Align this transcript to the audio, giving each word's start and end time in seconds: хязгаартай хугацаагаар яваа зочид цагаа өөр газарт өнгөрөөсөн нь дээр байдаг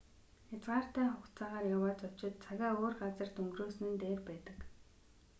хязгаартай 0.49 1.07
хугацаагаар 1.11 1.65
яваа 1.75 1.93
зочид 2.01 2.35
цагаа 2.45 2.71
өөр 2.79 2.93
газарт 3.01 3.35
өнгөрөөсөн 3.41 3.87
нь 3.91 3.99
дээр 4.01 4.19
байдаг 4.29 4.57